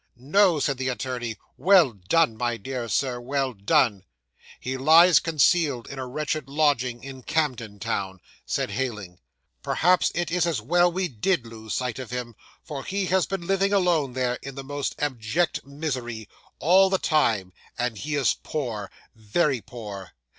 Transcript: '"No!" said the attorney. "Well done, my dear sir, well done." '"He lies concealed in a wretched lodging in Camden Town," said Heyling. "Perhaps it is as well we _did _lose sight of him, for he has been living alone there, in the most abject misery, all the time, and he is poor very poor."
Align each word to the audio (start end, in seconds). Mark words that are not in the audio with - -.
'"No!" 0.17 0.59
said 0.59 0.79
the 0.79 0.87
attorney. 0.87 1.37
"Well 1.57 1.91
done, 1.93 2.35
my 2.35 2.57
dear 2.57 2.87
sir, 2.89 3.19
well 3.21 3.53
done." 3.53 4.01
'"He 4.59 4.75
lies 4.75 5.19
concealed 5.19 5.87
in 5.87 5.99
a 5.99 6.07
wretched 6.07 6.49
lodging 6.49 7.03
in 7.03 7.21
Camden 7.21 7.77
Town," 7.77 8.19
said 8.43 8.71
Heyling. 8.71 9.19
"Perhaps 9.61 10.11
it 10.15 10.31
is 10.31 10.47
as 10.47 10.59
well 10.59 10.91
we 10.91 11.07
_did 11.07 11.43
_lose 11.43 11.73
sight 11.73 11.99
of 11.99 12.09
him, 12.09 12.33
for 12.63 12.83
he 12.83 13.05
has 13.13 13.27
been 13.27 13.45
living 13.45 13.73
alone 13.73 14.13
there, 14.13 14.39
in 14.41 14.55
the 14.55 14.63
most 14.63 14.95
abject 14.97 15.67
misery, 15.67 16.27
all 16.57 16.89
the 16.89 16.97
time, 16.97 17.53
and 17.77 17.99
he 17.99 18.15
is 18.15 18.33
poor 18.41 18.89
very 19.13 19.61
poor." 19.61 20.13